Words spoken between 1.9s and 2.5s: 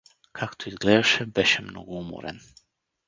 уморен.